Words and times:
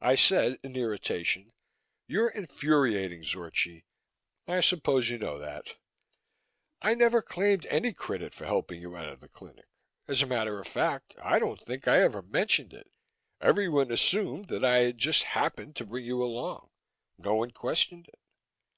I 0.00 0.14
said 0.14 0.58
in 0.62 0.76
irritation, 0.76 1.52
"You're 2.06 2.30
infuriating, 2.30 3.22
Zorchi. 3.22 3.84
I 4.48 4.62
suppose 4.62 5.10
you 5.10 5.18
know 5.18 5.38
that. 5.38 5.74
I 6.80 6.94
never 6.94 7.20
claimed 7.20 7.66
any 7.66 7.92
credit 7.92 8.32
for 8.32 8.46
helping 8.46 8.80
you 8.80 8.96
out 8.96 9.10
of 9.10 9.20
the 9.20 9.28
clinic. 9.28 9.68
As 10.08 10.22
a 10.22 10.26
matter 10.26 10.58
of 10.58 10.66
fact, 10.66 11.14
I 11.22 11.38
don't 11.38 11.60
think 11.60 11.86
I 11.86 12.00
ever 12.00 12.22
mentioned 12.22 12.72
it. 12.72 12.90
Everyone 13.42 13.92
assumed 13.92 14.48
that 14.48 14.64
I 14.64 14.78
had 14.78 14.96
just 14.96 15.24
happened 15.24 15.76
to 15.76 15.84
bring 15.84 16.06
you 16.06 16.24
along 16.24 16.70
no 17.18 17.34
one 17.34 17.50
questioned 17.50 18.08
it." 18.08 18.20